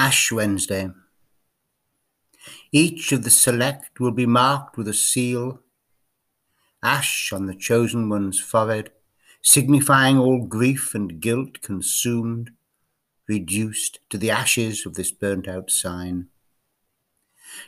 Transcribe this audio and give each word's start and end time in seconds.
Ash 0.00 0.32
Wednesday. 0.32 0.88
Each 2.72 3.12
of 3.12 3.22
the 3.22 3.28
select 3.28 4.00
will 4.00 4.12
be 4.12 4.24
marked 4.24 4.78
with 4.78 4.88
a 4.88 4.94
seal, 4.94 5.60
ash 6.82 7.34
on 7.34 7.44
the 7.44 7.54
chosen 7.54 8.08
one's 8.08 8.40
forehead, 8.40 8.92
signifying 9.42 10.16
all 10.16 10.46
grief 10.46 10.94
and 10.94 11.20
guilt 11.20 11.60
consumed, 11.60 12.52
reduced 13.28 13.98
to 14.08 14.16
the 14.16 14.30
ashes 14.30 14.86
of 14.86 14.94
this 14.94 15.12
burnt 15.12 15.46
out 15.46 15.70
sign. 15.70 16.28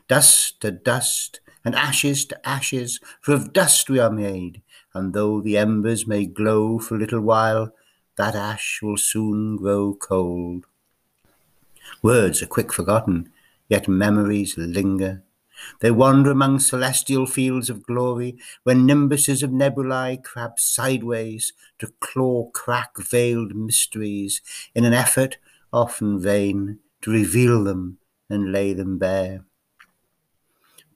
Dust 0.08 0.58
to 0.62 0.70
dust, 0.70 1.40
and 1.66 1.74
ashes 1.74 2.24
to 2.24 2.48
ashes, 2.48 2.98
for 3.20 3.34
of 3.34 3.52
dust 3.52 3.90
we 3.90 3.98
are 3.98 4.10
made, 4.10 4.62
and 4.94 5.12
though 5.12 5.42
the 5.42 5.58
embers 5.58 6.06
may 6.06 6.24
glow 6.24 6.78
for 6.78 6.96
a 6.96 6.98
little 6.98 7.20
while, 7.20 7.74
that 8.16 8.34
ash 8.34 8.80
will 8.82 8.96
soon 8.96 9.56
grow 9.56 9.94
cold. 9.94 10.64
Words 12.00 12.42
are 12.42 12.46
quick 12.46 12.72
forgotten, 12.72 13.30
yet 13.68 13.88
memories 13.88 14.56
linger. 14.56 15.22
They 15.80 15.90
wander 15.90 16.30
among 16.30 16.60
celestial 16.60 17.26
fields 17.26 17.70
of 17.70 17.86
glory, 17.86 18.38
where 18.64 18.74
nimbuses 18.74 19.42
of 19.42 19.52
nebulae 19.52 20.16
crab 20.16 20.58
sideways 20.58 21.52
to 21.78 21.92
claw 22.00 22.50
crack 22.50 22.96
veiled 22.98 23.54
mysteries 23.54 24.40
in 24.74 24.84
an 24.84 24.94
effort, 24.94 25.38
often 25.72 26.20
vain, 26.20 26.78
to 27.02 27.10
reveal 27.10 27.64
them 27.64 27.98
and 28.28 28.52
lay 28.52 28.72
them 28.72 28.98
bare. 28.98 29.44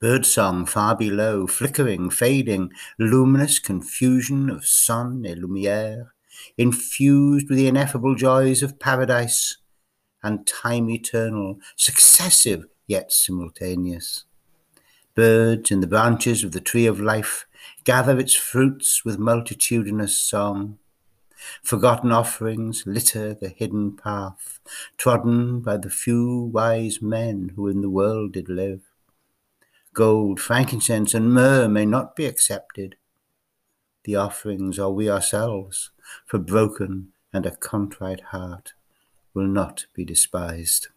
Birdsong 0.01 0.67
far 0.67 0.97
below, 0.97 1.47
flickering, 1.47 2.11
fading, 2.11 2.71
luminous 2.99 3.59
confusion 3.59 4.51
of 4.51 4.67
sun 4.67 5.25
et 5.27 5.39
lumière, 5.39 6.11
infused 6.59 7.49
with 7.49 7.57
the 7.57 7.67
ineffable 7.67 8.15
joys 8.15 8.63
of 8.63 8.79
paradise 8.79 9.57
and 10.27 10.45
time 10.45 10.91
eternal, 10.91 11.61
successive 11.77 12.67
yet 12.89 13.13
simultaneous. 13.13 14.25
Birds 15.15 15.71
in 15.71 15.81
the 15.81 15.87
branches 15.87 16.43
of 16.43 16.51
the 16.51 16.61
tree 16.61 16.85
of 16.87 16.99
life 17.01 17.47
gather 17.85 18.19
its 18.19 18.35
fruits 18.35 19.05
with 19.05 19.21
multitudinous 19.21 20.19
song. 20.19 20.79
Forgotten 21.63 22.11
offerings 22.11 22.83
litter 22.87 23.35
the 23.35 23.51
hidden 23.51 23.97
path, 23.97 24.59
trodden 24.97 25.61
by 25.61 25.77
the 25.77 25.91
few 25.91 26.51
wise 26.53 27.01
men 27.01 27.53
who 27.55 27.69
in 27.69 27.81
the 27.81 27.91
world 27.91 28.33
did 28.33 28.49
live. 28.49 28.83
Gold, 29.95 30.41
frankincense, 30.41 31.15
and 31.15 31.33
myrrh 31.33 31.69
may 31.69 31.87
not 31.87 32.17
be 32.17 32.27
accepted. 32.27 32.97
The 34.05 34.17
offerings 34.17 34.77
are 34.79 34.91
we 34.91 35.09
ourselves, 35.09 35.91
for 36.27 36.39
broken 36.39 37.13
and 37.33 37.47
a 37.47 37.55
contrite 37.55 38.21
heart 38.33 38.73
will 39.37 39.47
not 39.47 39.85
be 39.93 40.03
despised. 40.03 40.89